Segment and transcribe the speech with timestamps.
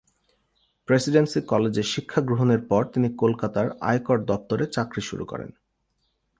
[0.87, 5.49] Presidency কলেজে শিক্ষা গ্রহণের পর তিনি কলকাতার আয়কর দপ্তরে চাকরি শুরু করেন।